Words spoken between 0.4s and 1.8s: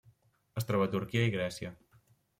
Es troba a Turquia i Grècia.